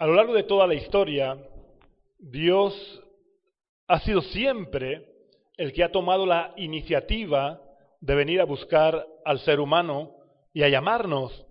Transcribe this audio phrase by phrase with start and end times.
[0.00, 1.36] a lo largo de toda la historia,
[2.18, 3.02] Dios
[3.86, 5.06] ha sido siempre
[5.58, 7.60] el que ha tomado la iniciativa
[8.00, 10.12] de venir a buscar al ser humano
[10.54, 11.44] y a llamarnos.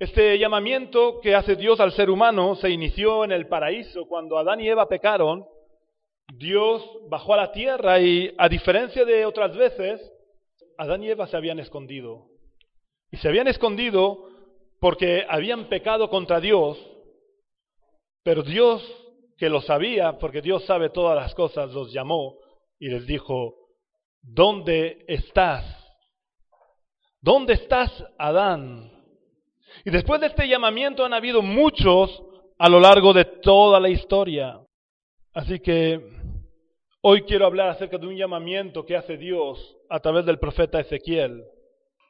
[0.00, 4.60] Este llamamiento que hace Dios al ser humano se inició en el paraíso cuando Adán
[4.60, 5.46] y Eva pecaron.
[6.34, 10.00] Dios bajó a la tierra y, a diferencia de otras veces,
[10.76, 12.26] Adán y Eva se habían escondido.
[13.12, 14.31] Y se habían escondido
[14.82, 16.76] porque habían pecado contra Dios,
[18.24, 18.82] pero Dios,
[19.38, 22.34] que lo sabía, porque Dios sabe todas las cosas, los llamó
[22.80, 23.54] y les dijo,
[24.20, 25.64] ¿dónde estás?
[27.20, 28.90] ¿Dónde estás, Adán?
[29.84, 32.20] Y después de este llamamiento han habido muchos
[32.58, 34.58] a lo largo de toda la historia.
[35.32, 36.00] Así que
[37.02, 41.44] hoy quiero hablar acerca de un llamamiento que hace Dios a través del profeta Ezequiel.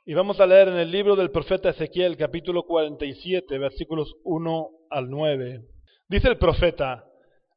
[0.04, 5.08] Y vamos a leer en el libro del profeta Ezequiel, capítulo 47, versículos 1 al
[5.08, 5.60] 9.
[6.08, 7.04] Dice el profeta,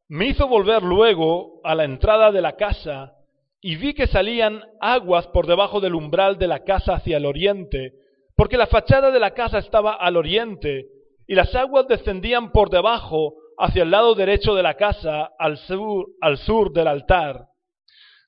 [0.09, 3.15] me hizo volver luego a la entrada de la casa
[3.61, 7.93] y vi que salían aguas por debajo del umbral de la casa hacia el oriente,
[8.35, 10.85] porque la fachada de la casa estaba al oriente,
[11.25, 16.09] y las aguas descendían por debajo hacia el lado derecho de la casa, al sur,
[16.21, 17.47] al sur del altar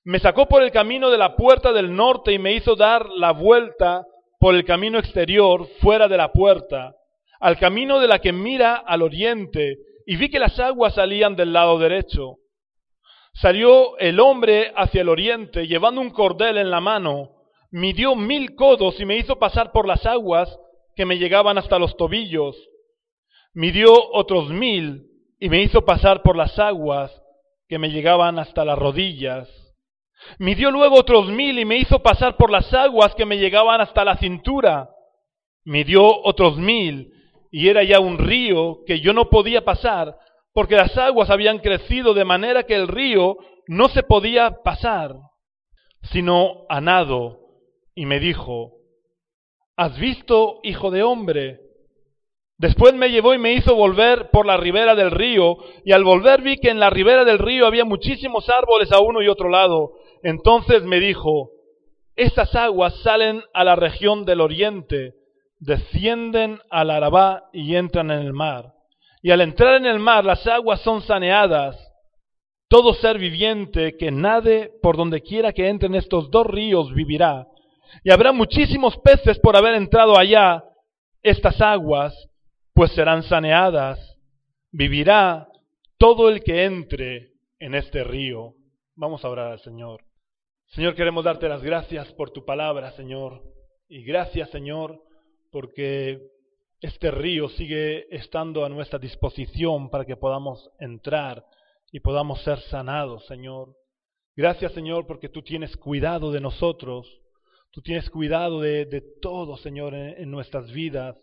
[0.07, 3.31] me sacó por el camino de la puerta del norte y me hizo dar la
[3.33, 4.05] vuelta
[4.39, 6.95] por el camino exterior fuera de la puerta,
[7.41, 11.51] al camino de la que mira al oriente, y vi que las aguas salían del
[11.51, 12.37] lado derecho.
[13.33, 17.31] Salió el hombre hacia el oriente, llevando un cordel en la mano,
[17.69, 20.57] midió mil codos y me hizo pasar por las aguas
[20.95, 22.55] que me llegaban hasta los tobillos.
[23.53, 25.05] Midió otros mil
[25.37, 27.11] y me hizo pasar por las aguas
[27.67, 29.66] que me llegaban hasta las rodillas.
[30.39, 34.03] Midió luego otros mil y me hizo pasar por las aguas que me llegaban hasta
[34.03, 34.89] la cintura.
[35.63, 37.11] Midió otros mil
[37.51, 40.15] y era ya un río que yo no podía pasar
[40.53, 45.15] porque las aguas habían crecido de manera que el río no se podía pasar,
[46.11, 47.39] sino a nado.
[47.93, 48.71] Y me dijo,
[49.75, 51.59] ¿has visto, hijo de hombre?
[52.57, 56.41] Después me llevó y me hizo volver por la ribera del río, y al volver
[56.41, 59.91] vi que en la ribera del río había muchísimos árboles a uno y otro lado,
[60.23, 61.51] entonces me dijo,
[62.15, 65.13] estas aguas salen a la región del oriente,
[65.59, 68.73] descienden al Arabá y entran en el mar.
[69.21, 71.77] Y al entrar en el mar las aguas son saneadas.
[72.69, 77.47] Todo ser viviente que nade por donde quiera que entren estos dos ríos vivirá.
[78.03, 80.63] Y habrá muchísimos peces por haber entrado allá
[81.23, 82.13] estas aguas,
[82.73, 83.99] pues serán saneadas.
[84.71, 85.47] Vivirá
[85.97, 87.29] todo el que entre
[87.59, 88.56] en este río.
[88.99, 90.03] Vamos a orar al Señor.
[90.69, 93.43] Señor, queremos darte las gracias por tu palabra, Señor.
[93.87, 94.99] Y gracias, Señor,
[95.51, 96.19] porque
[96.81, 101.45] este río sigue estando a nuestra disposición para que podamos entrar
[101.91, 103.75] y podamos ser sanados, Señor.
[104.35, 107.07] Gracias, Señor, porque tú tienes cuidado de nosotros.
[107.69, 111.15] Tú tienes cuidado de, todo, Señor, en nuestras vidas.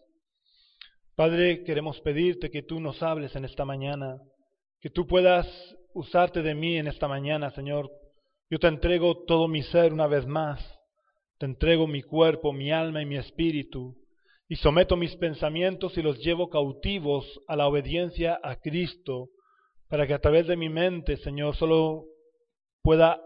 [1.17, 4.21] Padre, queremos pedirte que tú nos hables en esta mañana,
[4.81, 5.49] que tú puedas
[5.94, 7.91] usarte de mí en esta mañana, Señor,
[8.50, 10.60] yo te entrego todo mi ser una vez más.
[11.38, 13.97] Te entrego mi cuerpo, mi alma y mi espíritu.
[14.49, 19.28] Y someto mis pensamientos y los llevo cautivos a la obediencia a Cristo,
[19.88, 22.05] para que a través de mi mente, Señor, solo
[22.82, 23.21] pueda,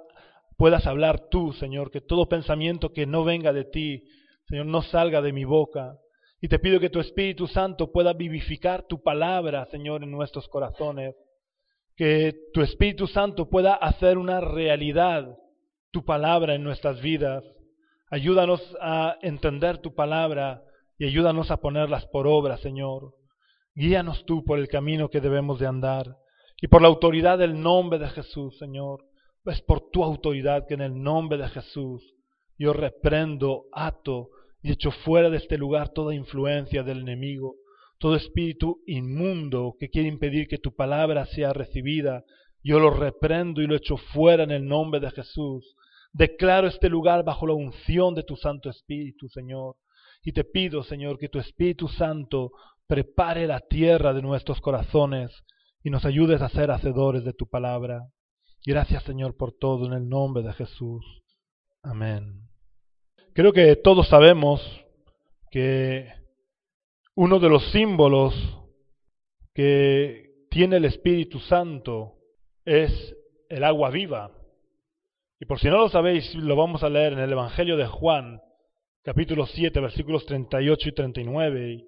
[0.56, 4.04] puedas hablar tú, Señor, que todo pensamiento que no venga de ti,
[4.46, 5.96] Señor, no salga de mi boca.
[6.40, 11.16] Y te pido que tu Espíritu Santo pueda vivificar tu palabra, Señor, en nuestros corazones
[11.98, 15.36] que tu Espíritu Santo pueda hacer una realidad
[15.91, 17.42] tu palabra en nuestras vidas.
[18.09, 20.62] Ayúdanos a entender tu palabra
[20.97, 23.15] y ayúdanos a ponerlas por obra, Señor.
[23.74, 26.16] Guíanos tú por el camino que debemos de andar
[26.62, 29.04] y por la autoridad del nombre de Jesús, Señor.
[29.45, 32.15] Es por tu autoridad que en el nombre de Jesús
[32.56, 34.28] yo reprendo, ato
[34.62, 37.56] y echo fuera de este lugar toda influencia del enemigo
[37.98, 42.24] todo espíritu inmundo que quiere impedir que tu palabra sea recibida,
[42.62, 45.74] yo lo reprendo y lo echo fuera en el nombre de Jesús.
[46.12, 49.77] Declaro este lugar bajo la unción de tu Santo Espíritu, Señor.
[50.22, 52.53] Y te pido, Señor, que tu Espíritu Santo
[52.86, 55.30] prepare la tierra de nuestros corazones
[55.84, 58.09] y nos ayudes a ser hacedores de tu palabra.
[58.65, 61.04] Gracias Señor por todo en el nombre de Jesús.
[61.83, 62.48] Amén.
[63.34, 64.60] Creo que todos sabemos
[65.50, 66.09] que
[67.20, 68.32] uno de los símbolos
[69.53, 72.15] que tiene el Espíritu Santo
[72.65, 72.92] es
[73.48, 74.30] el agua viva.
[75.41, 78.41] Y por si no lo sabéis, lo vamos a leer en el Evangelio de Juan,
[79.03, 81.84] capítulo 7, versículos 38 y 39.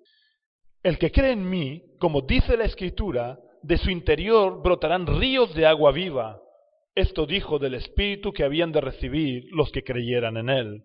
[0.82, 5.64] El que cree en mí, como dice la Escritura, de su interior brotarán ríos de
[5.64, 6.42] agua viva.
[6.96, 10.82] Esto dijo del Espíritu que habían de recibir los que creyeran en él.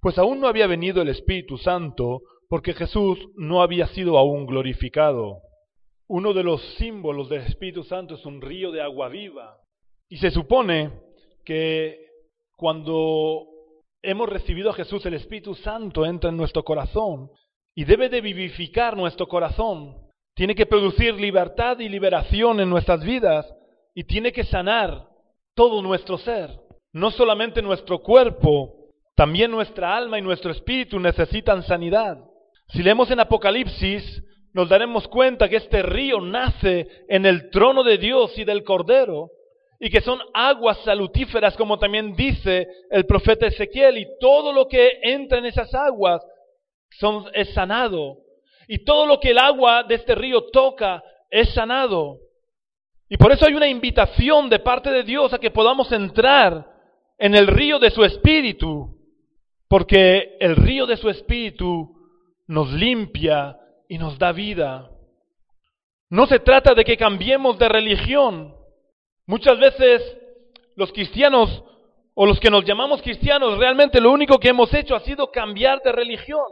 [0.00, 5.42] Pues aún no había venido el Espíritu Santo, porque Jesús no había sido aún glorificado.
[6.06, 9.58] Uno de los símbolos del Espíritu Santo es un río de agua viva.
[10.08, 10.90] Y se supone
[11.44, 12.06] que
[12.56, 13.46] cuando
[14.02, 17.30] hemos recibido a Jesús, el Espíritu Santo entra en nuestro corazón
[17.74, 19.96] y debe de vivificar nuestro corazón.
[20.34, 23.46] Tiene que producir libertad y liberación en nuestras vidas
[23.94, 25.08] y tiene que sanar
[25.54, 26.50] todo nuestro ser.
[26.92, 28.74] No solamente nuestro cuerpo,
[29.14, 32.27] también nuestra alma y nuestro espíritu necesitan sanidad.
[32.68, 34.22] Si leemos en Apocalipsis,
[34.52, 39.30] nos daremos cuenta que este río nace en el trono de Dios y del Cordero
[39.80, 44.98] y que son aguas salutíferas, como también dice el profeta Ezequiel, y todo lo que
[45.02, 46.20] entra en esas aguas
[46.90, 48.18] son, es sanado.
[48.66, 52.18] Y todo lo que el agua de este río toca es sanado.
[53.08, 56.66] Y por eso hay una invitación de parte de Dios a que podamos entrar
[57.16, 58.94] en el río de su espíritu,
[59.68, 61.97] porque el río de su espíritu
[62.48, 63.56] nos limpia
[63.88, 64.90] y nos da vida.
[66.10, 68.58] No se trata de que cambiemos de religión,
[69.28, 70.16] Muchas veces
[70.74, 71.62] los cristianos
[72.14, 75.82] o los que nos llamamos cristianos realmente lo único que hemos hecho ha sido cambiar
[75.82, 76.46] de religión.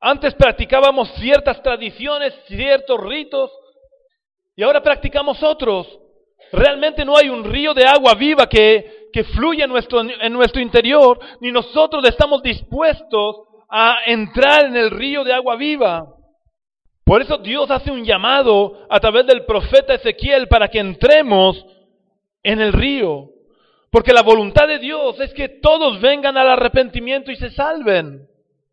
[0.00, 3.50] Antes practicábamos ciertas tradiciones, ciertos ritos,
[4.54, 5.98] y ahora practicamos otros.
[6.52, 10.62] Realmente no hay un río de agua viva que, que fluya en nuestro, en nuestro
[10.62, 16.06] interior, ni nosotros estamos dispuestos a entrar en el río de agua viva.
[17.04, 21.66] Por eso Dios hace un llamado a través del profeta Ezequiel para que entremos
[22.44, 23.30] en el río.
[23.90, 28.28] Porque la voluntad de Dios es que todos vengan al arrepentimiento y se salven.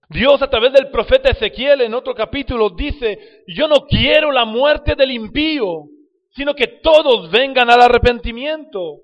[0.07, 4.93] Dios a través del profeta Ezequiel en otro capítulo dice, yo no quiero la muerte
[4.93, 5.85] del impío,
[6.35, 8.97] sino que todos vengan al arrepentimiento.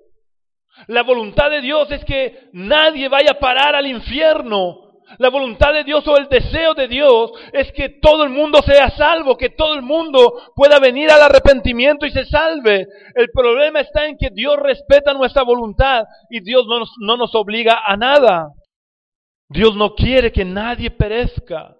[0.86, 5.84] La voluntad de Dios es que nadie vaya a parar al infierno, la voluntad de
[5.84, 9.74] Dios o el deseo de Dios es que todo el mundo sea salvo, que todo
[9.74, 12.86] el mundo pueda venir al arrepentimiento y se salve.
[13.14, 17.34] El problema está en que Dios respeta nuestra voluntad y Dios no nos, no nos
[17.34, 18.52] obliga a nada.
[19.48, 21.74] Dios no quiere que nadie perezca.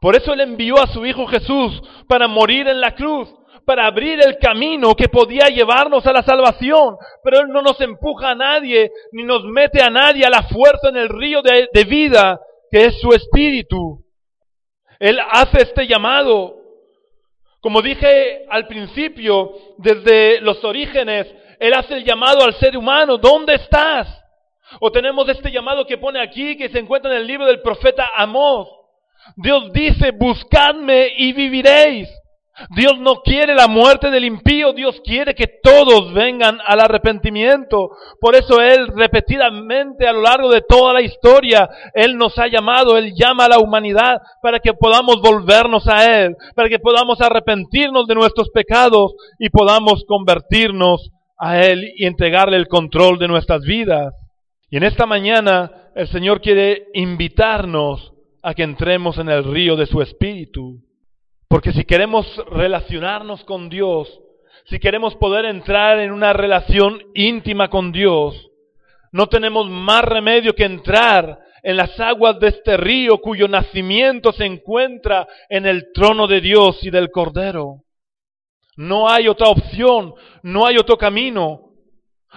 [0.00, 3.28] Por eso Él envió a su Hijo Jesús para morir en la cruz,
[3.66, 6.96] para abrir el camino que podía llevarnos a la salvación.
[7.24, 10.88] Pero Él no nos empuja a nadie, ni nos mete a nadie a la fuerza
[10.88, 12.40] en el río de, de vida,
[12.70, 14.04] que es su espíritu.
[14.98, 16.56] Él hace este llamado.
[17.60, 21.26] Como dije al principio, desde los orígenes,
[21.58, 23.18] Él hace el llamado al ser humano.
[23.18, 24.08] ¿Dónde estás?
[24.80, 28.08] O tenemos este llamado que pone aquí, que se encuentra en el libro del profeta
[28.16, 28.68] Amós.
[29.36, 32.08] Dios dice, buscadme y viviréis.
[32.68, 37.90] Dios no quiere la muerte del impío, Dios quiere que todos vengan al arrepentimiento.
[38.20, 42.98] Por eso Él repetidamente a lo largo de toda la historia, Él nos ha llamado,
[42.98, 48.06] Él llama a la humanidad para que podamos volvernos a Él, para que podamos arrepentirnos
[48.06, 54.14] de nuestros pecados y podamos convertirnos a Él y entregarle el control de nuestras vidas.
[54.70, 58.12] Y en esta mañana el Señor quiere invitarnos
[58.42, 60.78] a que entremos en el río de su Espíritu.
[61.50, 64.08] Porque si queremos relacionarnos con Dios,
[64.66, 68.50] si queremos poder entrar en una relación íntima con Dios,
[69.10, 74.44] no tenemos más remedio que entrar en las aguas de este río cuyo nacimiento se
[74.44, 77.82] encuentra en el trono de Dios y del Cordero.
[78.76, 80.14] No hay otra opción,
[80.44, 81.72] no hay otro camino.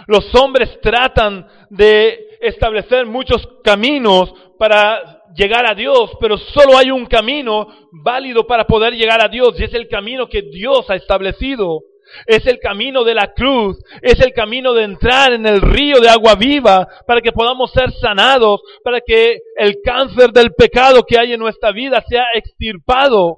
[0.07, 7.05] Los hombres tratan de establecer muchos caminos para llegar a Dios, pero solo hay un
[7.05, 11.81] camino válido para poder llegar a Dios y es el camino que Dios ha establecido.
[12.27, 16.09] Es el camino de la cruz, es el camino de entrar en el río de
[16.09, 21.33] agua viva para que podamos ser sanados, para que el cáncer del pecado que hay
[21.33, 23.37] en nuestra vida sea extirpado.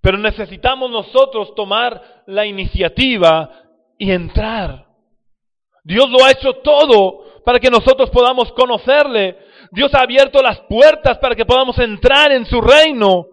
[0.00, 3.50] Pero necesitamos nosotros tomar la iniciativa
[3.98, 4.86] y entrar.
[5.84, 9.36] Dios lo ha hecho todo para que nosotros podamos conocerle,
[9.72, 13.26] Dios ha abierto las puertas para que podamos entrar en su reino.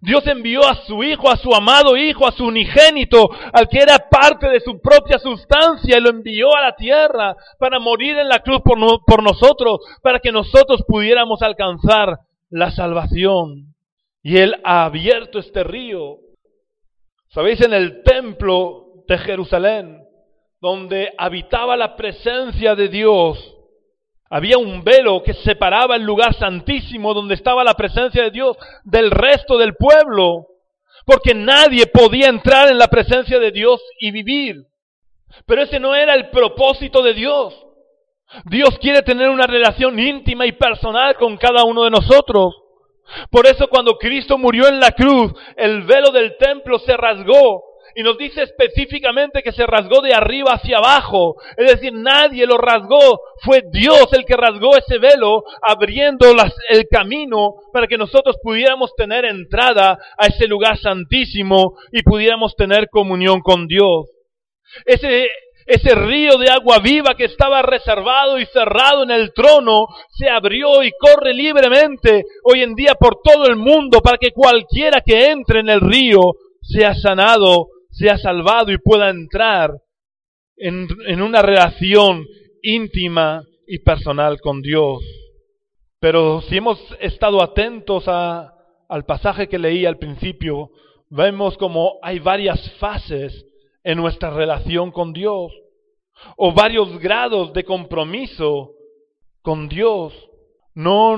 [0.00, 3.98] Dios envió a su Hijo, a su amado Hijo, a su unigénito, al que era
[4.08, 8.38] parte de su propia sustancia, y lo envió a la tierra para morir en la
[8.38, 12.18] cruz por, por nosotros, para que nosotros pudiéramos alcanzar
[12.50, 13.74] la salvación.
[14.22, 16.18] Y Él ha abierto este río.
[17.30, 17.60] ¿Sabéis?
[17.62, 20.04] En el templo de Jerusalén,
[20.60, 23.53] donde habitaba la presencia de Dios,
[24.30, 29.10] había un velo que separaba el lugar santísimo donde estaba la presencia de Dios del
[29.10, 30.46] resto del pueblo,
[31.04, 34.66] porque nadie podía entrar en la presencia de Dios y vivir.
[35.46, 37.54] Pero ese no era el propósito de Dios.
[38.46, 42.54] Dios quiere tener una relación íntima y personal con cada uno de nosotros.
[43.30, 47.62] Por eso cuando Cristo murió en la cruz, el velo del templo se rasgó
[47.94, 51.36] y nos dice específicamente que se rasgó de arriba hacia abajo.
[51.56, 53.20] Es decir, nadie lo rasgó.
[53.42, 56.26] Fue Dios el que rasgó ese velo, abriendo
[56.68, 62.88] el camino para que nosotros pudiéramos tener entrada a ese lugar santísimo y pudiéramos tener
[62.88, 64.10] comunión con Dios.
[64.84, 65.28] Ese,
[65.66, 70.82] ese río de agua viva que estaba reservado y cerrado en el trono se abrió
[70.82, 75.60] y corre libremente hoy en día por todo el mundo para que cualquiera que entre
[75.60, 76.20] en el río
[76.60, 79.70] sea sanado sea salvado y pueda entrar
[80.56, 82.26] en, una relación
[82.62, 85.02] íntima y personal con Dios.
[86.00, 90.70] Pero si hemos estado atentos al pasaje que leí al principio,
[91.08, 93.46] vemos como hay varias fases
[93.84, 95.52] en nuestra relación con Dios,
[96.36, 98.72] o varios grados de compromiso
[99.42, 100.12] con Dios.
[100.74, 101.16] No,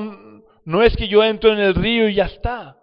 [0.64, 2.76] no es que yo entro en el río y ya está,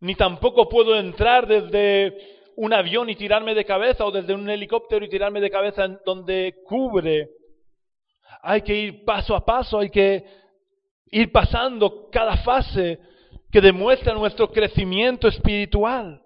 [0.00, 5.04] ni tampoco puedo entrar desde un avión y tirarme de cabeza o desde un helicóptero
[5.04, 7.30] y tirarme de cabeza en donde cubre.
[8.42, 10.24] Hay que ir paso a paso, hay que
[11.10, 12.98] ir pasando cada fase
[13.50, 16.22] que demuestra nuestro crecimiento espiritual.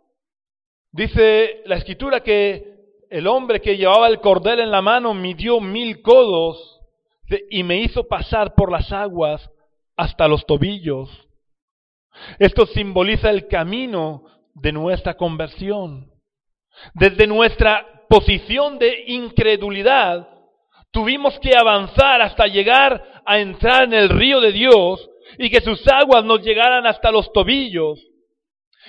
[0.92, 2.70] Dice la escritura que
[3.10, 6.80] el hombre que llevaba el cordel en la mano midió mil codos
[7.50, 9.50] y me hizo pasar por las aguas
[9.96, 11.10] hasta los tobillos.
[12.38, 16.10] Esto simboliza el camino de nuestra conversión.
[16.94, 20.28] Desde nuestra posición de incredulidad,
[20.90, 25.08] tuvimos que avanzar hasta llegar a entrar en el río de Dios
[25.38, 28.00] y que sus aguas nos llegaran hasta los tobillos.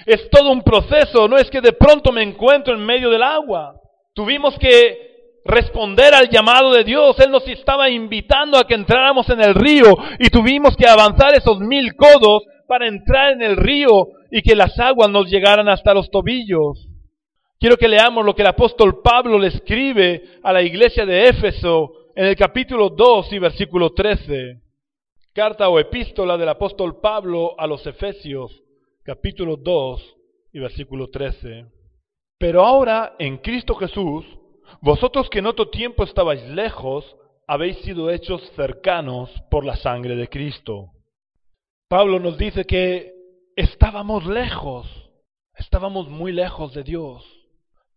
[0.06, 3.76] Es todo un proceso, no es que de pronto me encuentro en medio del agua.
[4.14, 5.12] Tuvimos que
[5.46, 7.20] responder al llamado de Dios.
[7.20, 11.60] Él nos estaba invitando a que entráramos en el río y tuvimos que avanzar esos
[11.60, 16.10] mil codos para entrar en el río y que las aguas nos llegaran hasta los
[16.10, 16.88] tobillos.
[17.62, 22.10] Quiero que leamos lo que el apóstol Pablo le escribe a la iglesia de Éfeso
[22.16, 24.60] en el capítulo 2 y versículo 13.
[25.32, 28.64] Carta o epístola del apóstol Pablo a los Efesios,
[29.04, 30.18] capítulo 2
[30.54, 31.68] y versículo 13.
[32.40, 34.26] Pero ahora en Cristo Jesús,
[34.82, 37.16] vosotros que en otro tiempo estabais lejos,
[37.46, 40.94] habéis sido hechos cercanos por la sangre de Cristo.
[41.88, 43.14] Pablo nos dice que
[43.56, 44.88] estábamos lejos,
[45.54, 47.38] estábamos muy lejos de Dios.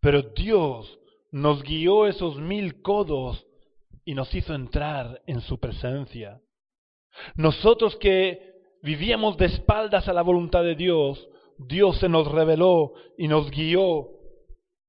[0.05, 0.99] Pero Dios
[1.33, 3.47] nos guió esos mil codos
[4.05, 6.43] y nos hizo entrar en su presencia.
[7.37, 13.29] Nosotros que vivíamos de espaldas a la voluntad de Dios, Dios se nos reveló y
[13.29, 14.11] nos guió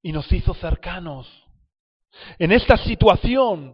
[0.04, 1.32] y nos hizo cercanos.
[2.38, 3.74] En esta situación,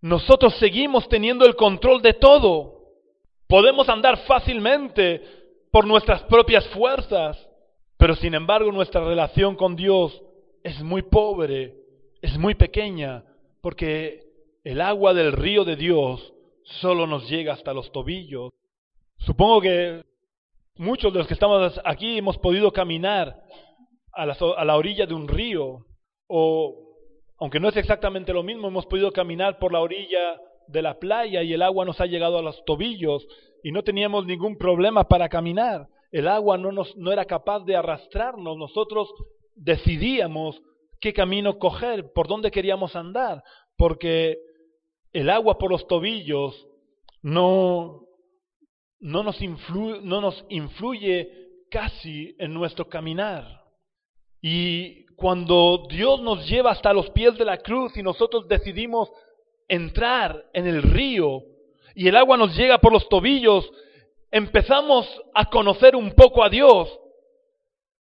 [0.00, 2.94] nosotros seguimos teniendo el control de todo.
[3.46, 5.20] Podemos andar fácilmente
[5.70, 7.46] por nuestras propias fuerzas,
[7.98, 10.22] pero sin embargo nuestra relación con Dios
[10.66, 11.76] es muy pobre,
[12.20, 13.22] es muy pequeña,
[13.60, 14.24] porque
[14.64, 18.52] el agua del río de Dios solo nos llega hasta los tobillos.
[19.18, 20.02] Supongo que
[20.74, 23.44] muchos de los que estamos aquí hemos podido caminar
[24.12, 25.86] a la, a la orilla de un río,
[26.26, 26.74] o
[27.38, 31.44] aunque no es exactamente lo mismo, hemos podido caminar por la orilla de la playa
[31.44, 33.24] y el agua nos ha llegado a los tobillos
[33.62, 35.86] y no teníamos ningún problema para caminar.
[36.10, 38.56] El agua no, nos, no era capaz de arrastrarnos.
[38.56, 39.14] Nosotros
[39.56, 40.60] decidíamos
[41.00, 43.42] qué camino coger, por dónde queríamos andar,
[43.76, 44.38] porque
[45.12, 46.66] el agua por los tobillos
[47.22, 48.02] no,
[49.00, 51.28] no, nos, influye, no nos influye
[51.70, 53.62] casi en nuestro caminar.
[54.40, 59.10] Y cuando Dios nos lleva hasta los pies de la cruz y nosotros decidimos
[59.68, 61.42] entrar en el río
[61.94, 63.68] y el agua nos llega por los tobillos,
[64.30, 67.00] empezamos a conocer un poco a Dios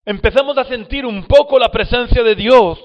[0.04, 2.78] empezamos a sentir un poco la presencia de Dios,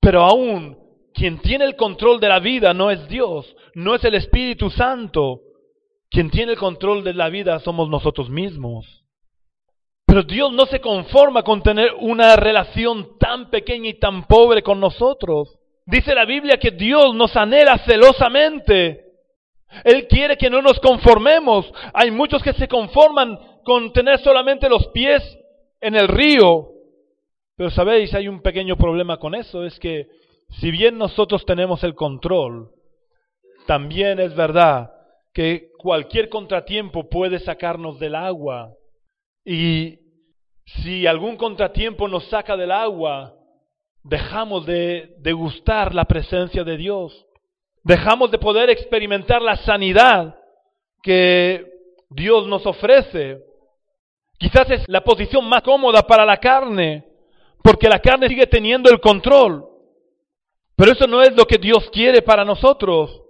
[0.00, 0.78] pero aún
[1.14, 5.40] quien tiene el control de la vida no es Dios, no es el Espíritu Santo.
[6.10, 9.04] Quien tiene el control de la vida somos nosotros mismos.
[10.06, 14.80] Pero Dios no se conforma con tener una relación tan pequeña y tan pobre con
[14.80, 15.58] nosotros.
[15.84, 19.04] Dice la Biblia que Dios nos anhela celosamente.
[19.84, 21.70] Él quiere que no nos conformemos.
[21.92, 25.22] Hay muchos que se conforman con tener solamente los pies
[25.80, 26.68] en el río.
[27.56, 29.64] Pero sabéis, hay un pequeño problema con eso.
[29.64, 30.08] Es que
[30.60, 32.70] si bien nosotros tenemos el control,
[33.66, 34.92] también es verdad
[35.34, 38.72] que cualquier contratiempo puede sacarnos del agua.
[39.44, 39.98] Y
[40.82, 43.34] si algún contratiempo nos saca del agua,
[44.02, 47.26] dejamos de degustar la presencia de Dios.
[47.84, 50.36] Dejamos de poder experimentar la sanidad
[51.02, 51.66] que
[52.10, 53.38] Dios nos ofrece.
[54.38, 57.04] Quizás es la posición más cómoda para la carne,
[57.62, 59.66] porque la carne sigue teniendo el control.
[60.76, 63.20] Pero eso no es lo que Dios quiere para nosotros.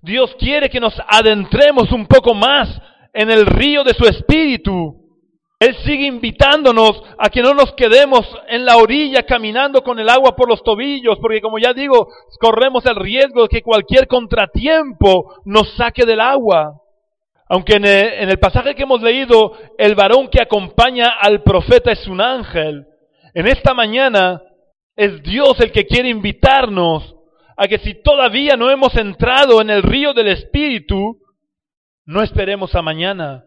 [0.00, 2.68] Dios quiere que nos adentremos un poco más
[3.12, 5.02] en el río de su espíritu.
[5.58, 10.34] Él sigue invitándonos a que no nos quedemos en la orilla caminando con el agua
[10.34, 12.08] por los tobillos, porque como ya digo,
[12.40, 16.80] corremos el riesgo de que cualquier contratiempo nos saque del agua.
[17.52, 22.22] Aunque en el, pasaje que hemos leído, el varón que acompaña al profeta es un
[22.22, 22.86] ángel,
[23.34, 24.40] en esta mañana
[24.96, 27.14] es Dios el que quiere invitarnos
[27.58, 31.18] a que si todavía no hemos entrado en el río del Espíritu,
[32.06, 33.44] no esperemos a mañana,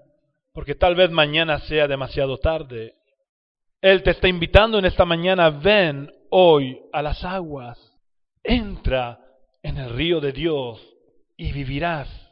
[0.54, 2.94] porque tal vez mañana sea demasiado tarde.
[3.82, 7.80] Él te está invitando en esta mañana, ven hoy a las aguas,
[8.44, 9.20] entra
[9.64, 10.80] en el río de Dios
[11.36, 12.25] y vivirás.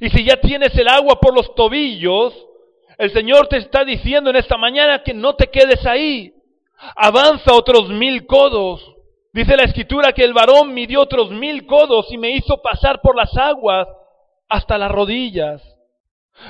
[0.00, 2.34] Y si ya tienes el agua por los tobillos,
[2.98, 6.34] el Señor te está diciendo en esta mañana que no te quedes ahí,
[6.96, 8.82] avanza otros mil codos,
[9.32, 13.16] Dice la escritura que el varón midió otros mil codos y me hizo pasar por
[13.16, 13.86] las aguas
[14.48, 15.62] hasta las rodillas.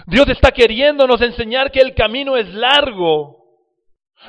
[0.07, 3.37] Dios está queriéndonos enseñar que el camino es largo.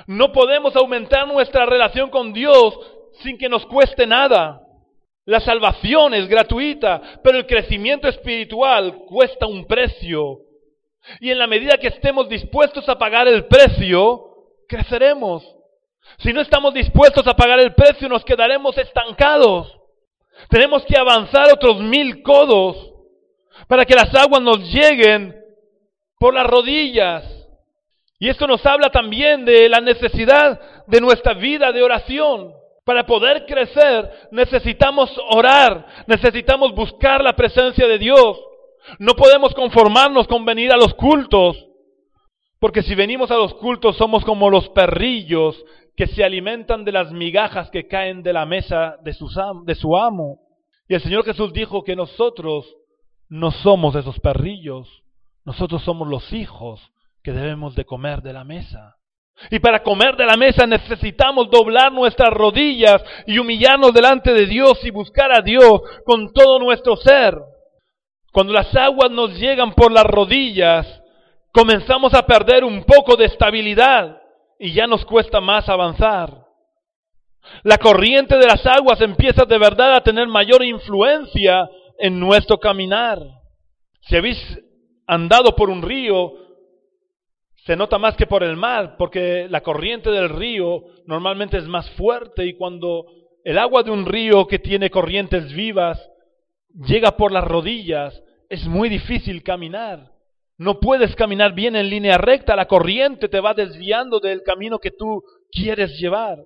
[0.05, 2.77] No podemos aumentar nuestra relación con Dios
[3.21, 4.61] sin que nos cueste nada.
[5.25, 10.39] La salvación es gratuita, pero el crecimiento espiritual cuesta un precio.
[11.19, 14.31] Y en la medida que estemos dispuestos a pagar el precio,
[14.67, 15.43] creceremos.
[16.19, 19.77] Si no estamos dispuestos a pagar el precio, nos quedaremos estancados.
[20.49, 22.91] Tenemos que avanzar otros mil codos
[23.67, 25.35] para que las aguas nos lleguen
[26.17, 27.23] por las rodillas.
[28.19, 32.53] Y esto nos habla también de la necesidad de nuestra vida de oración.
[32.83, 38.39] Para poder crecer necesitamos orar, necesitamos buscar la presencia de Dios.
[38.97, 41.67] No podemos conformarnos con venir a los cultos,
[42.59, 45.63] porque si venimos a los cultos somos como los perrillos
[45.95, 49.15] que se alimentan de las migajas que caen de la mesa de,
[49.65, 50.39] de su amo.
[50.87, 52.65] Y el Señor Jesús dijo que nosotros
[53.29, 55.03] no somos esos perrillos,
[55.45, 56.81] nosotros somos los hijos
[57.23, 58.97] que debemos de comer de la mesa.
[59.49, 64.79] Y para comer de la mesa necesitamos doblar nuestras rodillas y humillarnos delante de Dios
[64.83, 67.37] y buscar a Dios con todo nuestro ser.
[68.31, 70.85] Cuando las aguas nos llegan por las rodillas,
[71.51, 74.21] comenzamos a perder un poco de estabilidad
[74.59, 76.45] y ya nos cuesta más avanzar.
[77.63, 81.67] La corriente de las aguas empieza de verdad a tener mayor influencia
[81.97, 83.19] en nuestro caminar.
[84.01, 84.37] Si habéis
[85.07, 86.31] andado por un río,
[87.65, 91.89] se nota más que por el mar, porque la corriente del río normalmente es más
[91.91, 93.05] fuerte y cuando
[93.43, 95.99] el agua de un río que tiene corrientes vivas
[96.73, 98.19] llega por las rodillas,
[98.49, 100.11] es muy difícil caminar.
[100.57, 104.91] No puedes caminar bien en línea recta, la corriente te va desviando del camino que
[104.91, 106.39] tú quieres llevar.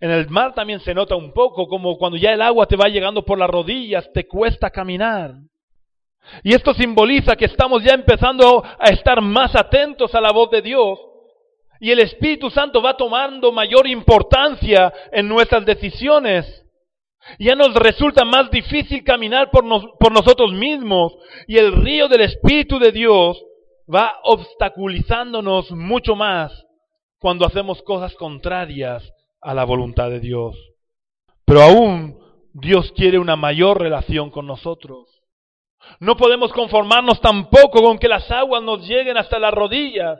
[0.00, 2.88] En el mar también se nota un poco como cuando ya el agua te va
[2.88, 5.34] llegando por las rodillas, te cuesta caminar.
[6.42, 10.62] Y esto simboliza que estamos ya empezando a estar más atentos a la voz de
[10.62, 10.98] Dios
[11.80, 16.64] y el Espíritu Santo va tomando mayor importancia en nuestras decisiones.
[17.38, 19.64] Ya nos resulta más difícil caminar por,
[19.98, 21.14] por nosotros mismos
[21.46, 23.42] y el río del Espíritu de Dios
[23.92, 26.64] va obstaculizándonos mucho más
[27.18, 29.02] cuando hacemos cosas contrarias
[29.40, 30.56] a la voluntad de Dios.
[31.44, 32.18] Pero aún
[32.52, 35.13] Dios quiere una mayor relación con nosotros.
[36.00, 40.18] No podemos conformarnos tampoco con que las aguas nos lleguen hasta las rodillas.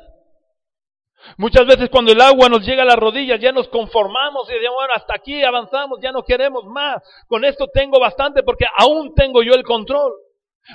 [1.38, 4.76] Muchas veces cuando el agua nos llega a las rodillas ya nos conformamos y decimos,
[4.76, 7.02] bueno, hasta aquí avanzamos, ya no queremos más.
[7.26, 10.12] Con esto tengo bastante porque aún tengo yo el control.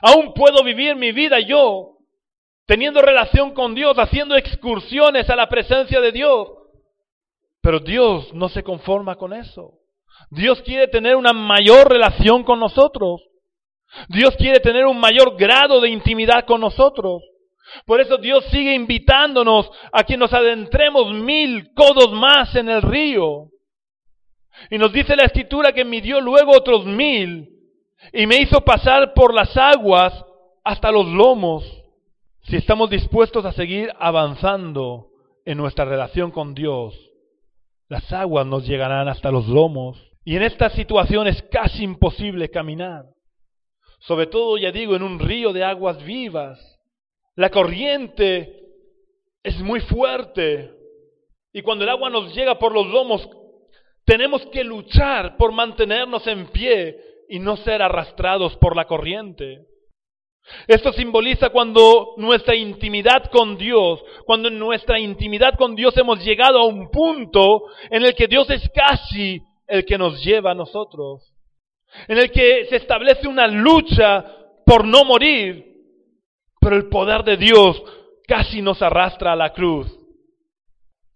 [0.02, 1.98] Aún puedo vivir mi vida yo,
[2.66, 6.48] teniendo relación con Dios, haciendo excursiones a la presencia de Dios.
[7.62, 9.74] Pero Dios no se conforma con eso.
[10.30, 13.22] Dios quiere tener una mayor relación con nosotros.
[14.10, 17.22] Dios quiere tener un mayor grado de intimidad con nosotros.
[17.86, 23.48] Por eso Dios sigue invitándonos a que nos adentremos mil codos más en el río.
[24.70, 27.50] Y nos dice la escritura que midió luego otros mil
[28.14, 30.14] y me hizo pasar por las aguas
[30.64, 31.64] hasta los lomos.
[32.44, 35.08] Si estamos dispuestos a seguir avanzando
[35.46, 36.96] en nuestra relación con Dios,
[37.88, 39.98] las aguas nos llegarán hasta los lomos.
[40.26, 43.06] Y en esta situación es casi imposible caminar.
[44.00, 46.60] Sobre todo, ya digo, en un río de aguas vivas.
[47.36, 48.60] La corriente
[49.44, 50.72] es muy fuerte.
[51.54, 53.28] Y cuando el agua nos llega por los lomos,
[54.06, 56.98] tenemos que luchar por mantenernos en pie
[57.30, 59.66] y no ser arrastrados por la corriente.
[60.68, 66.60] Esto simboliza cuando nuestra intimidad con Dios, cuando en nuestra intimidad con Dios hemos llegado
[66.60, 71.32] a un punto en el que Dios es casi el que nos lleva a nosotros,
[72.08, 74.26] en el que se establece una lucha
[74.66, 75.66] por no morir,
[76.60, 77.82] pero el poder de Dios
[78.28, 79.88] casi nos arrastra a la cruz.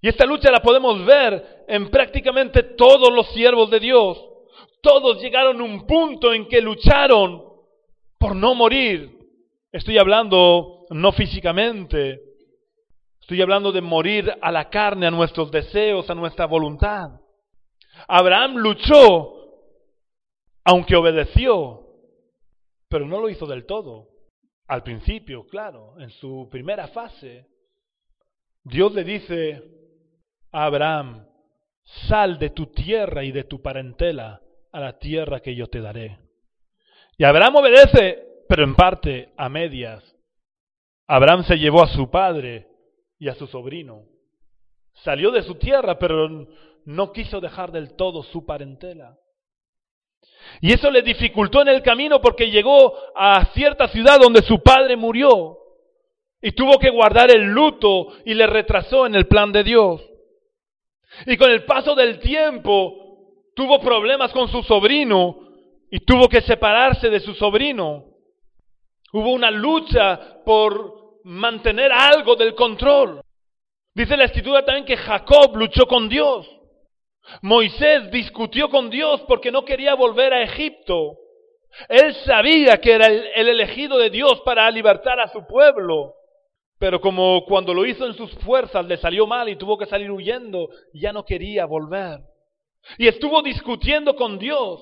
[0.01, 4.21] Y esta lucha la podemos ver en prácticamente todos los siervos de Dios.
[4.81, 7.41] Todos llegaron a un punto en que lucharon
[8.19, 9.17] por no morir.
[9.71, 12.19] Estoy hablando no físicamente,
[13.21, 17.09] estoy hablando de morir a la carne, a nuestros deseos, a nuestra voluntad.
[18.07, 19.42] Abraham luchó,
[20.63, 21.88] aunque obedeció,
[22.89, 24.10] pero no lo hizo del todo.
[24.67, 27.47] Al principio, claro, en su primera fase,
[28.63, 29.62] Dios le dice
[30.52, 31.28] a Abraham,
[32.08, 36.19] sal de tu tierra y de tu parentela a la tierra que yo te daré.
[37.17, 40.04] Y Abraham obedece, pero en parte a medias.
[41.08, 42.67] Abraham se llevó a su padre
[43.19, 44.06] y a su sobrino.
[45.04, 46.47] Salió de su tierra, pero
[46.86, 49.17] no quiso dejar del todo su parentela.
[50.62, 54.95] Y eso le dificultó en el camino porque llegó a cierta ciudad donde su padre
[54.95, 55.57] murió
[56.41, 60.01] y tuvo que guardar el luto y le retrasó en el plan de Dios.
[61.25, 63.03] Y con el paso del tiempo
[63.55, 65.38] tuvo problemas con su sobrino
[65.89, 68.05] y tuvo que separarse de su sobrino.
[69.13, 73.21] Hubo una lucha por mantener algo del control.
[73.93, 76.49] Dice la escritura también que Jacob luchó con Dios.
[77.41, 81.17] Moisés discutió con Dios porque no quería volver a Egipto.
[81.89, 86.13] Él sabía que era el, elegido de Dios para libertar a su pueblo.
[86.77, 90.12] Pero como cuando lo hizo en sus fuerzas le salió mal y tuvo que salir
[90.12, 92.19] huyendo, ya no quería volver.
[92.97, 94.81] Y estuvo discutiendo con Dios.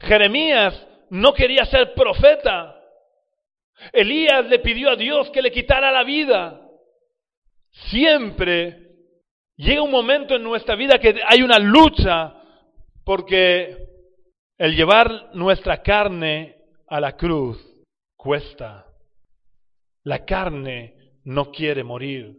[0.00, 2.78] Jeremías no quería ser profeta.
[3.92, 6.60] Elías le pidió a Dios que le quitara la vida.
[7.90, 8.81] Siempre
[9.56, 12.34] Llega un momento en nuestra vida que hay una lucha
[13.04, 13.88] porque
[14.58, 16.56] el llevar nuestra carne
[16.88, 17.58] a la cruz
[18.16, 18.86] cuesta.
[20.04, 22.38] La carne no quiere morir.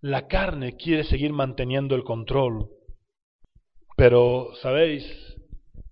[0.00, 2.68] La carne quiere seguir manteniendo el control.
[3.96, 5.04] Pero, ¿sabéis?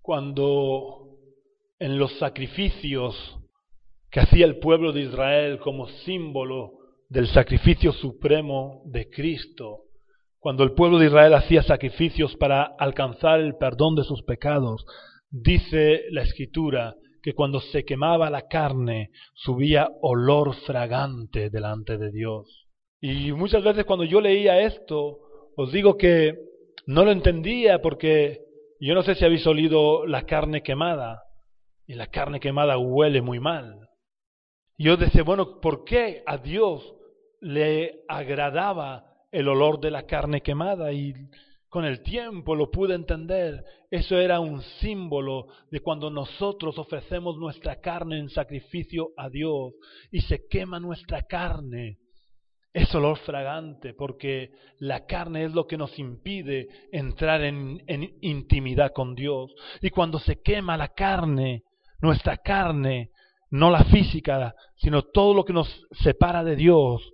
[0.00, 1.18] Cuando
[1.78, 3.16] en los sacrificios
[4.10, 6.72] que hacía el pueblo de Israel como símbolo
[7.08, 9.84] del sacrificio supremo de Cristo,
[10.42, 14.85] cuando el pueblo de Israel hacía sacrificios para alcanzar el perdón de sus pecados,
[15.31, 22.66] dice la escritura que cuando se quemaba la carne subía olor fragante delante de Dios.
[23.00, 25.20] Y muchas veces cuando yo leía esto,
[25.57, 26.35] os digo que
[26.87, 28.40] no lo entendía porque
[28.81, 31.22] yo no sé si habéis olido la carne quemada,
[31.87, 33.76] y la carne quemada huele muy mal.
[34.76, 36.96] Y yo decía, bueno, ¿por qué a Dios
[37.40, 41.14] le agradaba el olor de la carne quemada y
[41.68, 43.64] con el tiempo lo pude entender.
[43.90, 49.73] Eso era un símbolo de cuando nosotros ofrecemos nuestra carne en sacrificio a Dios
[50.11, 51.97] y se quema nuestra carne.
[52.75, 57.83] Es olor fragante porque la carne es lo que nos impide entrar en,
[58.21, 59.51] intimidad con Dios.
[59.81, 61.62] Y cuando se quema la carne,
[62.03, 63.11] nuestra carne,
[63.51, 67.12] no la física, sino todo lo que nos separa de Dios,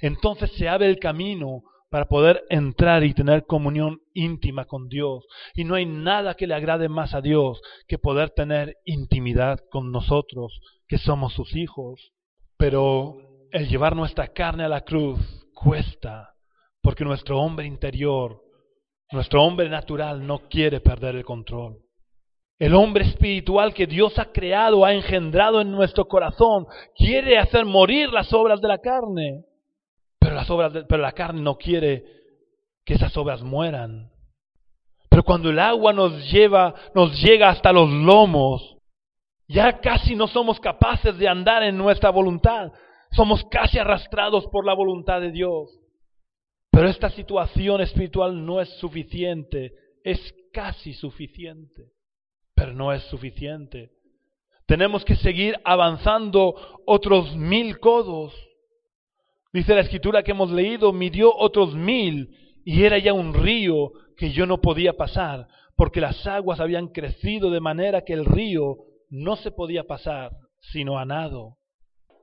[0.00, 5.24] entonces se abre el camino para poder entrar y tener comunión íntima con Dios.
[5.54, 9.92] Y no hay nada que le agrade más a Dios que poder tener intimidad con
[9.92, 12.12] nosotros, que somos sus hijos.
[12.56, 13.16] Pero
[13.52, 15.18] el llevar nuestra carne a la cruz
[15.54, 16.34] cuesta,
[16.82, 18.42] porque nuestro hombre interior,
[19.12, 21.78] nuestro hombre natural no quiere perder el control.
[22.58, 28.10] El hombre espiritual que Dios ha creado, ha engendrado en nuestro corazón, quiere hacer morir
[28.10, 29.44] las obras de la carne.
[30.26, 32.04] Pero, las obras pero la carne no quiere
[32.84, 34.10] que esas obras mueran.
[35.08, 38.76] Pero cuando el agua nos lleva, nos llega hasta los lomos,
[39.46, 42.72] ya casi no somos capaces de andar en nuestra voluntad.
[43.12, 45.70] somos casi arrastrados por la voluntad de Dios.
[46.72, 51.92] Pero esta situación espiritual no es suficiente, es casi suficiente,
[52.52, 53.92] pero no es suficiente.
[54.66, 58.34] Tenemos que seguir avanzando otros mil codos.
[59.56, 62.28] Dice la escritura que hemos leído, midió otros mil
[62.62, 67.50] y era ya un río que yo no podía pasar, porque las aguas habían crecido
[67.50, 68.76] de manera que el río
[69.08, 71.56] no se podía pasar, sino a nado.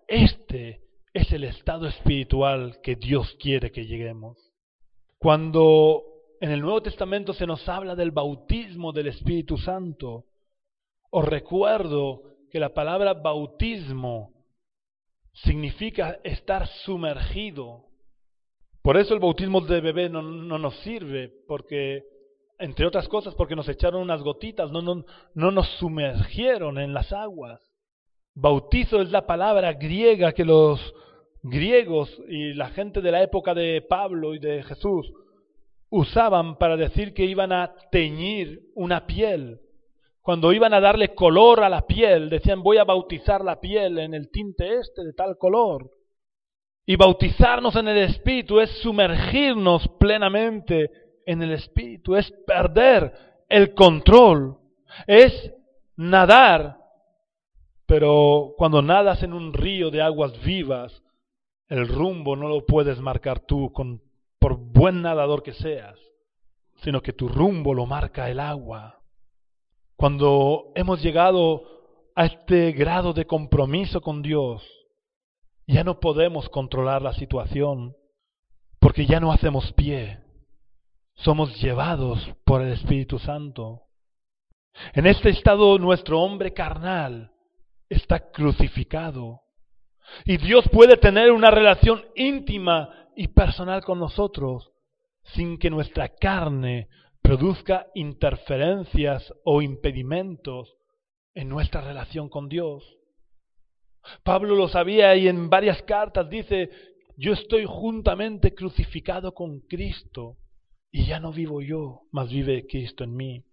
[0.08, 4.38] Este es el estado espiritual que Dios quiere que lleguemos.
[5.18, 6.04] Cuando
[6.40, 10.26] en el Nuevo Testamento se nos habla del bautismo del Espíritu Santo,
[11.10, 14.34] os recuerdo que la palabra bautismo
[15.34, 17.86] significa estar sumergido.
[18.82, 22.04] Por eso el bautismo de bebé no, nos sirve, porque,
[22.60, 27.12] entre otras cosas, porque nos echaron unas gotitas, no, no, no nos sumergieron en las
[27.14, 27.62] aguas.
[28.36, 30.94] Bautizo es la palabra griega que los
[31.44, 35.12] griegos y la gente de la época de Pablo y de Jesús
[35.90, 39.60] usaban para decir que iban a teñir una piel.
[40.24, 44.14] Cuando iban a darle color a la piel, decían voy a bautizar la piel en
[44.14, 45.92] el tinte este de tal color.
[46.86, 50.90] Y bautizarnos en el Espíritu es sumergirnos plenamente
[51.26, 53.14] en el Espíritu, es perder
[53.50, 54.58] el control,
[55.08, 55.52] es
[55.98, 56.78] nadar.
[57.86, 61.04] Pero cuando nadas en un río de aguas vivas,
[61.68, 63.74] el rumbo no lo puedes marcar tú
[64.40, 66.00] por buen nadador que seas,
[66.82, 69.03] sino que tu rumbo lo marca el agua.
[70.04, 71.64] Cuando hemos llegado
[72.14, 74.62] a este grado de compromiso con Dios,
[75.66, 77.96] ya no podemos controlar la situación,
[78.82, 80.20] porque ya no hacemos pie,
[81.16, 83.84] somos llevados por el Espíritu Santo.
[84.92, 87.32] En este estado nuestro hombre carnal
[87.88, 89.40] está crucificado
[90.26, 94.70] y Dios puede tener una relación íntima y personal con nosotros
[95.24, 96.90] sin que nuestra carne
[97.34, 100.72] produzca interferencias o impedimentos
[101.34, 102.84] en nuestra relación con Dios.
[104.24, 106.70] Pablo lo sabía y en varias cartas dice,
[107.18, 110.38] yo estoy juntamente crucificado con Cristo
[110.92, 113.44] y ya no vivo yo, mas vive Cristo en mí.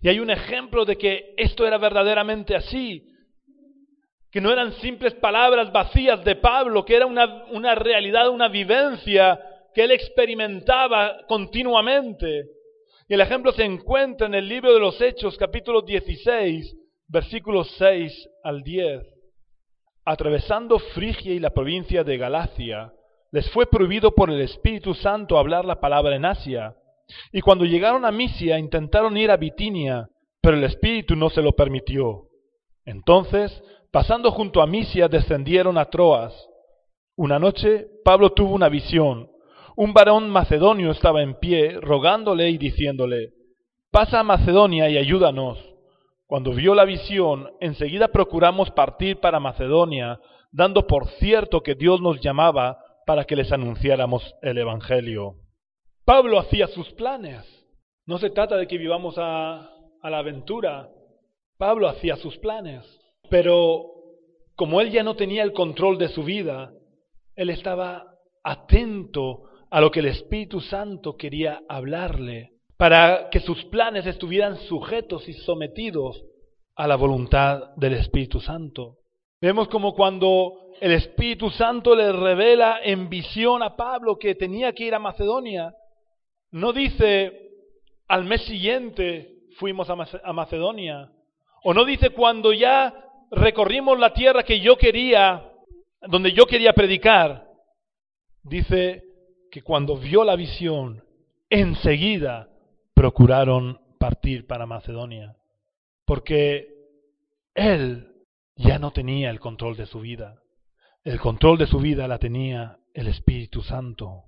[0.00, 3.06] Y hay un ejemplo de que esto era verdaderamente así
[4.30, 9.38] que no eran simples palabras vacías de Pablo, que era una, una realidad, una vivencia
[9.74, 12.55] que él experimentaba continuamente.
[13.08, 16.76] Y el ejemplo se encuentra en el libro de los Hechos, capítulo 16,
[17.08, 19.02] versículos 6 al 10.
[20.04, 22.92] Atravesando Frigia y la provincia de Galacia,
[23.32, 26.74] les fue prohibido por el Espíritu Santo hablar la palabra en Asia.
[27.32, 30.08] Y cuando llegaron a Misia intentaron ir a Bitinia,
[30.40, 32.28] pero el Espíritu no se lo permitió.
[32.84, 33.62] Entonces
[33.96, 36.34] Pasando junto a Misia descendieron a Troas.
[37.16, 39.26] Una noche Pablo tuvo una visión.
[39.78, 43.34] Un varón macedonio estaba en pie, rogándole y diciéndole,
[43.90, 45.58] pasa a Macedonia y ayúdanos.
[46.26, 50.18] Cuando vio la visión, enseguida procuramos partir para Macedonia,
[50.50, 55.34] dando por cierto que Dios nos llamaba para que les anunciáramos el Evangelio.
[56.06, 57.44] Pablo hacía sus planes.
[58.06, 59.68] No se trata de que vivamos a,
[60.00, 60.88] a la aventura.
[61.58, 62.82] Pablo hacía sus planes.
[63.28, 63.84] Pero
[64.54, 66.72] como él ya no tenía el control de su vida,
[67.34, 68.06] él estaba
[68.42, 75.28] atento a lo que el Espíritu Santo quería hablarle, para que sus planes estuvieran sujetos
[75.28, 76.22] y sometidos
[76.74, 78.98] a la voluntad del Espíritu Santo.
[79.40, 84.84] Vemos como cuando el Espíritu Santo le revela en visión a Pablo que tenía que
[84.84, 85.74] ir a Macedonia,
[86.50, 87.50] no dice
[88.08, 91.10] al mes siguiente fuimos a Macedonia,
[91.64, 92.94] o no dice cuando ya
[93.30, 95.50] recorrimos la tierra que yo quería,
[96.02, 97.48] donde yo quería predicar,
[98.42, 99.05] dice
[99.56, 101.02] que cuando vio la visión,
[101.48, 102.50] enseguida
[102.92, 105.34] procuraron partir para Macedonia,
[106.04, 106.68] porque
[107.54, 108.12] él
[108.54, 110.42] ya no tenía el control de su vida.
[111.04, 114.24] El control de su vida la tenía el Espíritu Santo.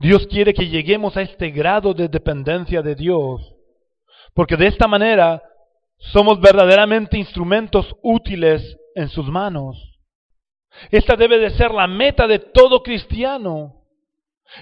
[0.00, 3.54] Dios quiere que lleguemos a este grado de dependencia de Dios,
[4.34, 5.40] porque de esta manera
[5.98, 10.00] somos verdaderamente instrumentos útiles en sus manos.
[10.90, 13.81] Esta debe de ser la meta de todo cristiano.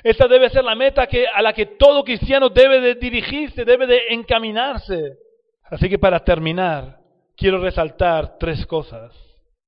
[0.02, 3.86] Esta debe ser la meta que, a la que todo cristiano debe de dirigirse, debe
[3.86, 5.16] de encaminarse.
[5.64, 6.98] Así que para terminar,
[7.36, 9.12] quiero resaltar tres cosas.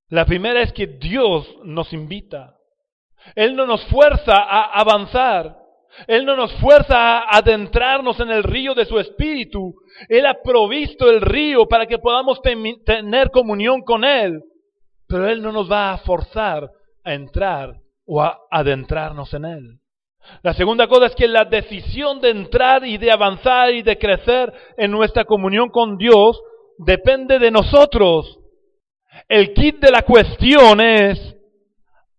[0.09, 2.57] La primera es que Dios nos invita.
[3.35, 5.57] Él no nos fuerza a avanzar.
[6.07, 9.75] Él no nos fuerza a adentrarnos en el río de su espíritu.
[10.09, 14.43] Él ha provisto el río para que podamos tener comunión con Él.
[15.07, 16.71] Pero Él no nos va a forzar,
[17.05, 19.82] a entrar o a adentrarnos en Él.
[20.43, 24.53] La segunda cosa es que la decisión de entrar y de avanzar y de crecer
[24.77, 26.41] en nuestra comunión con Dios
[26.79, 28.39] depende de nosotros.
[29.29, 31.37] El kit de la cuestión es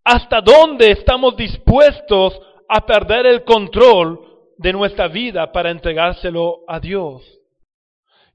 [0.03, 2.39] hasta dónde estamos dispuestos
[2.69, 4.19] a perder el control
[4.57, 7.23] de nuestra vida para entregárselo a Dios.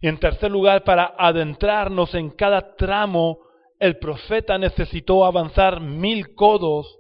[0.00, 3.38] Y en tercer lugar, para adentrarnos en cada tramo,
[3.78, 6.97] el profeta necesitó avanzar mil codos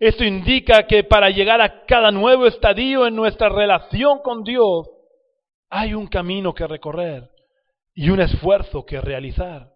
[0.00, 4.88] esto indica que para llegar a cada nuevo estadio en nuestra relación con Dios,
[5.70, 7.30] hay un camino que recorrer
[7.94, 9.72] y un esfuerzo que realizar.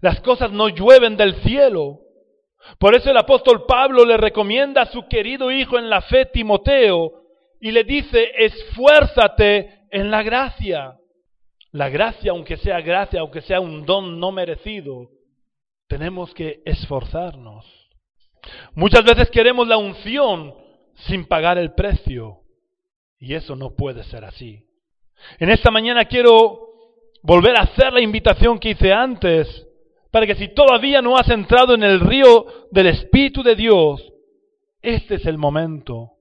[0.00, 2.00] Las cosas no llueven del cielo.
[2.78, 7.22] Por eso el apóstol Pablo le recomienda a su querido hijo en la fe, Timoteo,
[7.60, 10.98] y le dice, esfuérzate en la gracia.
[11.72, 15.10] La gracia, aunque sea gracia, aunque sea un don no merecido,
[15.88, 17.77] tenemos que esforzarnos.
[18.74, 20.54] Muchas veces queremos la unción
[21.06, 22.40] sin pagar el precio.
[23.18, 24.64] Y eso no puede ser así.
[25.38, 26.68] En esta mañana quiero
[27.22, 29.66] volver a hacer la invitación que hice antes,
[30.10, 34.12] para que si todavía no has entrado en el río del Espíritu de Dios,
[34.80, 36.12] este es el momento.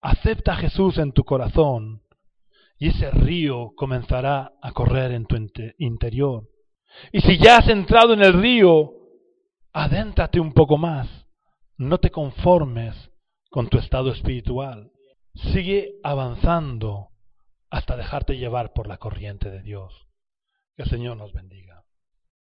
[0.00, 2.02] Acepta a Jesús en tu corazón
[2.78, 5.36] y ese río comenzará a correr en tu
[5.78, 6.44] interior.
[7.12, 8.92] Y si ya has entrado en el río,
[9.72, 11.06] adéntrate un poco más.
[11.80, 12.94] No te conformes
[13.48, 14.92] con tu estado espiritual.
[15.34, 17.08] Sigue avanzando
[17.70, 20.06] hasta dejarte llevar por la corriente de Dios.
[20.76, 21.84] Que el Señor nos bendiga.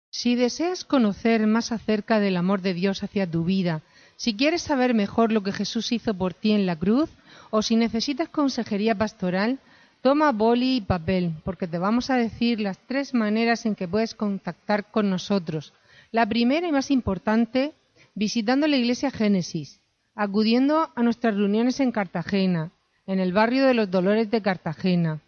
[0.09, 3.83] Si deseas conocer más acerca del amor de Dios hacia tu vida,
[4.15, 7.11] si quieres saber mejor lo que Jesús hizo por ti en la cruz,
[7.51, 9.59] o si necesitas consejería pastoral,
[10.01, 14.15] toma boli y papel, porque te vamos a decir las tres maneras en que puedes
[14.15, 15.73] contactar con nosotros.
[16.11, 17.75] La primera y más importante
[18.13, 19.79] visitando la iglesia Génesis,
[20.15, 22.71] acudiendo a nuestras reuniones en Cartagena,
[23.07, 25.21] en el barrio de los Dolores de Cartagena,